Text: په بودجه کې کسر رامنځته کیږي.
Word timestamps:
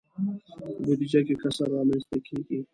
په 0.81 0.81
بودجه 0.85 1.21
کې 1.27 1.35
کسر 1.41 1.67
رامنځته 1.75 2.17
کیږي. 2.27 2.59